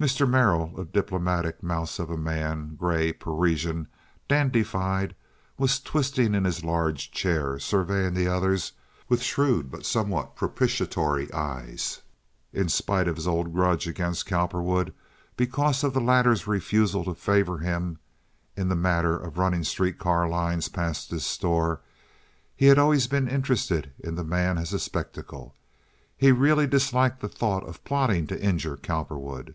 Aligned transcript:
Mr. 0.00 0.28
Merrill, 0.28 0.74
a 0.76 0.84
diplomatic 0.84 1.62
mouse 1.62 2.00
of 2.00 2.10
a 2.10 2.16
man—gray, 2.16 3.12
Parisian, 3.12 3.86
dandified—was 4.26 5.78
twisting 5.78 6.34
in 6.34 6.44
his 6.44 6.64
large 6.64 7.12
chair, 7.12 7.56
surveying 7.56 8.14
the 8.14 8.26
others 8.26 8.72
with 9.08 9.22
shrewd 9.22 9.70
though 9.70 9.78
somewhat 9.78 10.34
propitiatory 10.34 11.32
eyes. 11.32 12.02
In 12.52 12.68
spite 12.68 13.06
of 13.06 13.14
his 13.14 13.28
old 13.28 13.52
grudge 13.54 13.86
against 13.86 14.26
Cowperwood 14.26 14.92
because 15.36 15.84
of 15.84 15.94
the 15.94 16.00
latter's 16.00 16.48
refusal 16.48 17.04
to 17.04 17.14
favor 17.14 17.58
him 17.58 18.00
in 18.56 18.68
the 18.68 18.74
matter 18.74 19.16
of 19.16 19.38
running 19.38 19.62
street 19.62 20.00
car 20.00 20.28
lines 20.28 20.68
past 20.68 21.12
his 21.12 21.24
store, 21.24 21.80
he 22.56 22.66
had 22.66 22.76
always 22.80 23.06
been 23.06 23.28
interested 23.28 23.92
in 24.00 24.16
the 24.16 24.24
man 24.24 24.58
as 24.58 24.72
a 24.72 24.80
spectacle. 24.80 25.54
He 26.16 26.32
really 26.32 26.66
disliked 26.66 27.20
the 27.20 27.28
thought 27.28 27.62
of 27.68 27.84
plotting 27.84 28.26
to 28.26 28.42
injure 28.42 28.76
Cowperwood. 28.76 29.48